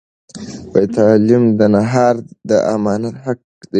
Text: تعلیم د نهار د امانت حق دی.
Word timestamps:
تعلیم 0.95 1.43
د 1.59 1.61
نهار 1.75 2.15
د 2.49 2.51
امانت 2.75 3.15
حق 3.25 3.39
دی. 3.59 3.67